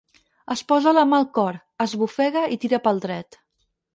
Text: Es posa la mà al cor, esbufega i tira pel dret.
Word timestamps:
Es 0.53 0.63
posa 0.71 0.93
la 0.97 1.03
mà 1.09 1.19
al 1.23 1.27
cor, 1.35 1.59
esbufega 1.85 2.45
i 2.57 2.59
tira 2.65 2.83
pel 2.87 3.05
dret. 3.07 3.41